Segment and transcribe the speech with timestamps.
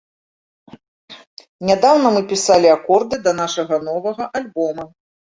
[1.69, 4.83] Нядаўна мы пісалі акорды да нашага новага альбома.